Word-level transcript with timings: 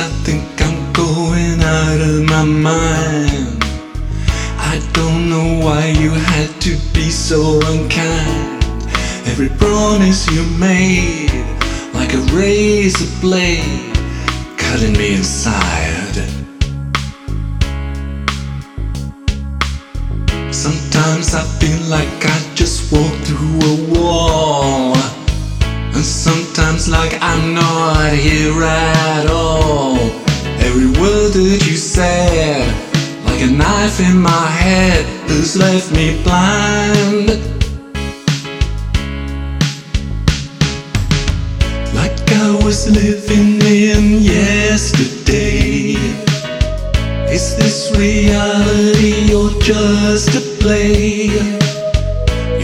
I 0.00 0.08
think 0.24 0.44
I'm 0.62 0.92
going 0.94 1.60
out 1.60 2.00
of 2.00 2.24
my 2.24 2.42
mind. 2.42 3.62
I 4.72 4.80
don't 4.94 5.28
know 5.28 5.62
why 5.62 5.88
you 5.88 6.08
had 6.08 6.48
to 6.62 6.72
be 6.94 7.10
so 7.10 7.60
unkind. 7.66 8.64
Every 9.30 9.50
promise 9.58 10.26
you 10.32 10.42
made, 10.58 11.44
like 11.92 12.14
a 12.14 12.22
razor 12.32 13.10
blade, 13.20 13.94
cutting 14.56 14.94
me 14.94 15.16
inside. 15.16 16.16
Sometimes 20.50 21.34
I 21.34 21.44
feel 21.60 21.82
like 21.90 22.24
I 22.24 22.38
just 22.54 22.90
walked 22.90 23.26
through 23.28 23.60
a 23.74 23.76
wall. 23.92 24.96
And 25.94 26.04
sometimes 26.04 26.88
like 26.88 27.18
I'm 27.20 27.52
not 27.52 28.14
here 28.14 28.62
at 28.64 29.09
knife 33.60 34.00
in 34.00 34.20
my 34.20 34.46
head, 34.64 35.04
has 35.28 35.56
left 35.56 35.92
me 35.92 36.22
blind. 36.24 37.28
Like 41.98 42.18
I 42.46 42.48
was 42.64 42.78
living 43.00 43.60
in 43.82 44.04
yesterday. 44.22 45.94
Is 47.36 47.56
this 47.56 47.78
reality 47.96 49.34
or 49.34 49.50
just 49.60 50.30
a 50.40 50.42
play? 50.62 51.28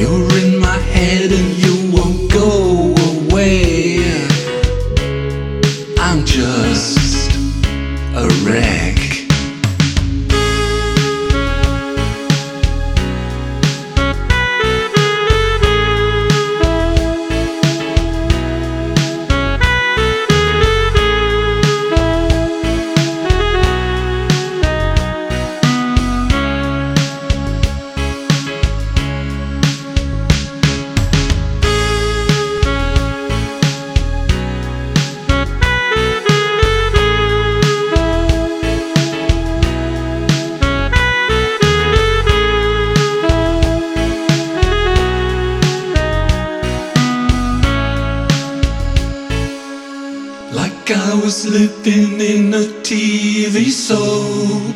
You're 0.00 0.30
in 0.42 0.58
my 0.58 0.78
head 0.94 1.30
and 1.38 1.50
you 1.62 1.74
won't 1.94 2.32
go 2.32 2.50
away. 3.12 3.98
I'm 5.98 6.24
just 6.24 7.30
a 8.22 8.26
wreck. 8.44 8.95
Living 51.44 52.20
in 52.20 52.54
a 52.54 52.66
TV 52.82 53.70
soap. 53.70 54.74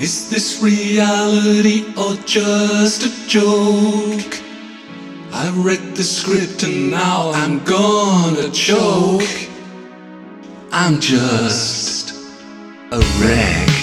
Is 0.00 0.28
this 0.30 0.62
reality 0.62 1.84
or 1.96 2.14
just 2.26 3.04
a 3.04 3.28
joke? 3.28 4.40
I 5.32 5.50
read 5.56 5.96
the 5.96 6.02
script 6.02 6.64
and 6.64 6.90
now 6.90 7.30
I'm 7.32 7.64
gonna 7.64 8.50
choke. 8.50 9.48
I'm 10.72 11.00
just 11.00 12.14
a 12.92 12.98
wreck. 13.20 13.77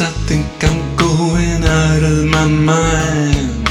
I 0.00 0.10
think 0.28 0.46
I'm 0.62 0.96
going 0.96 1.64
out 1.64 2.02
of 2.02 2.26
my 2.26 2.46
mind. 2.46 3.66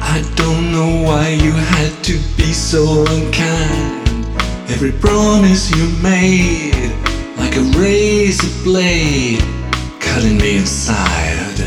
I 0.00 0.24
don't 0.34 0.72
know 0.72 1.02
why 1.02 1.28
you 1.28 1.52
had 1.52 1.92
to 2.04 2.14
be 2.38 2.54
so 2.54 3.04
unkind. 3.04 4.24
Every 4.70 4.92
promise 4.92 5.70
you 5.76 5.88
made, 6.02 6.90
like 7.36 7.54
a 7.56 7.64
razor 7.78 8.48
blade, 8.64 9.44
cutting 10.00 10.38
me 10.38 10.56
inside. 10.56 11.58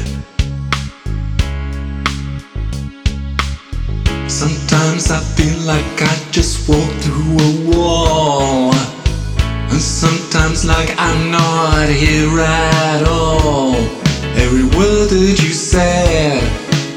Sometimes 4.27 5.11
I 5.11 5.19
feel 5.37 5.59
like 5.67 6.01
I 6.01 6.15
just 6.31 6.67
walked 6.67 7.03
through 7.03 7.37
a 7.37 7.51
wall. 7.69 8.73
And 9.69 9.81
sometimes 10.39 10.65
like 10.65 10.95
I'm 10.97 11.31
not 11.31 11.89
here 11.89 12.39
at 12.39 13.03
all. 13.07 13.75
Every 14.35 14.63
word 14.63 15.09
that 15.09 15.39
you 15.43 15.53
said, 15.53 16.41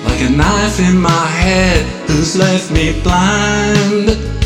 like 0.04 0.20
a 0.20 0.30
knife 0.30 0.78
in 0.78 1.00
my 1.00 1.26
head, 1.26 1.84
has 2.08 2.36
left 2.36 2.70
me 2.70 3.00
blind. 3.02 4.41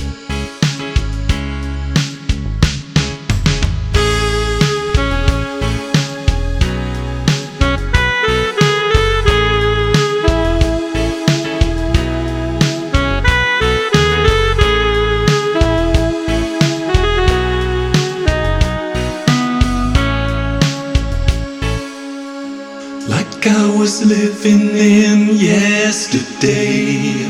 Was 23.87 24.05
living 24.05 24.71
in 24.77 25.29
yesterday. 25.37 27.23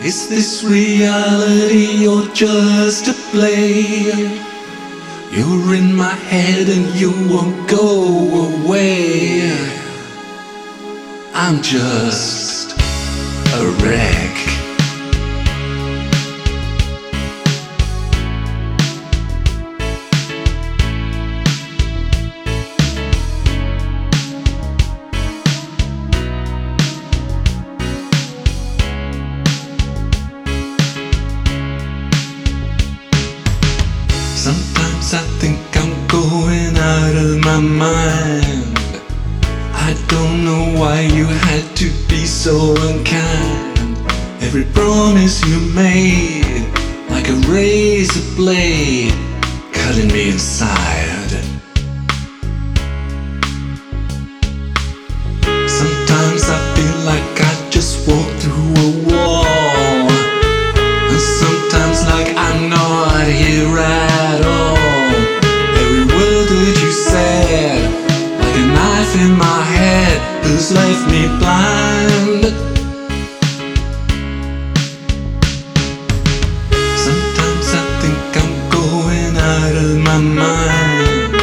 Is 0.00 0.26
this 0.30 0.64
reality 0.64 2.08
or 2.08 2.22
just 2.32 3.08
a 3.08 3.12
play? 3.30 4.40
You're 5.30 5.74
in 5.74 5.94
my 5.94 6.14
head 6.32 6.66
and 6.70 6.86
you 6.98 7.10
won't 7.28 7.68
go 7.68 7.88
away. 8.48 9.52
I'm 11.34 11.60
just 11.60 12.72
a 13.52 13.66
wreck. 13.82 14.63
My 37.54 37.60
mind. 37.60 38.78
I 39.86 39.94
don't 40.08 40.44
know 40.44 40.80
why 40.80 41.02
you 41.02 41.26
had 41.26 41.64
to 41.76 41.86
be 42.08 42.26
so 42.26 42.74
unkind. 42.88 43.78
Every 44.42 44.64
promise 44.64 45.44
you 45.46 45.60
made, 45.72 46.66
like 47.10 47.28
a 47.28 47.36
razor 47.48 48.34
blade, 48.34 49.14
cutting 49.72 50.08
me 50.08 50.30
inside. 50.30 51.13
drives 70.94 71.06
me 71.12 71.26
blind. 71.38 72.44
Sometimes 76.96 77.66
I 77.74 77.82
think 78.00 78.36
I'm 78.42 78.54
going 78.70 79.36
out 79.36 79.74
of 79.76 79.98
my 79.98 80.18
mind. 80.18 81.34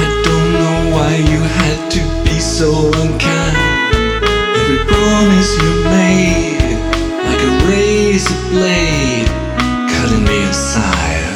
I 0.00 0.04
don't 0.24 0.52
know 0.52 0.96
why 0.96 1.16
you 1.16 1.40
had 1.40 1.90
to 1.92 2.00
be 2.24 2.38
so 2.38 2.90
unkind. 3.02 4.24
Every 4.60 4.78
promise 4.86 5.50
you 5.62 5.84
made, 5.84 6.78
like 7.24 7.42
a 7.42 7.52
razor 7.68 8.40
blade, 8.50 9.28
cutting 9.92 10.24
me 10.24 10.42
aside. 10.44 11.26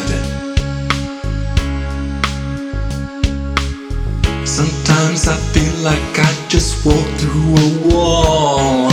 Sometimes 4.46 5.28
I 5.28 5.36
feel 5.52 5.74
like 5.82 6.11
just 6.52 6.84
walk 6.84 7.08
through 7.16 7.54
a 7.56 7.88
wall. 7.88 8.92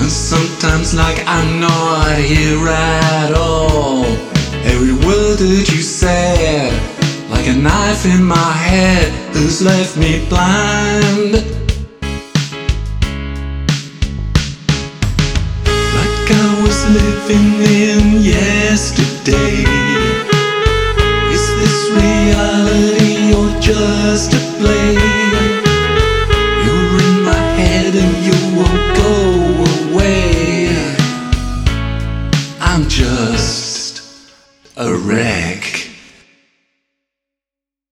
And 0.00 0.08
sometimes 0.10 0.94
like 0.94 1.22
I'm 1.26 1.60
not 1.60 2.16
here 2.16 2.66
at 2.66 3.34
all. 3.34 4.06
Every 4.64 4.94
word 5.06 5.36
that 5.40 5.68
you 5.70 5.82
said, 5.82 6.72
like 7.28 7.46
a 7.48 7.52
knife 7.52 8.06
in 8.06 8.24
my 8.24 8.52
head, 8.52 9.12
has 9.34 9.60
left 9.60 9.98
me 9.98 10.26
blind. 10.30 11.34
Like 15.98 16.28
I 16.32 16.60
was 16.64 16.78
living 16.88 17.60
in 17.60 18.22
yesterday. 18.22 19.68
Is 21.28 21.44
this 21.60 21.78
reality 21.92 23.34
or 23.34 23.60
just 23.60 24.32
a 24.32 24.40
play? 24.58 25.53